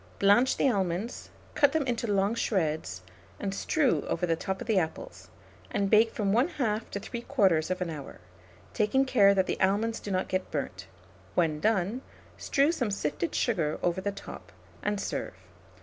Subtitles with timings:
[0.17, 3.03] Blanch the almonds, cut them into long shreds,
[3.39, 5.29] and strew over the top of the apples,
[5.69, 8.19] and bake from 1/2 to 3/4 hour,
[8.73, 10.87] taking care that the almonds do not get burnt:
[11.35, 12.01] when done,
[12.35, 14.51] strew some sifted sugar over the top,
[14.81, 15.35] and serve.